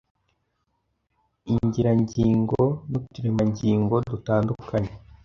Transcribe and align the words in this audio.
ingirangingo 1.51 2.61
n’uturemangingo 2.89 3.95
dutandukanye 4.11 4.91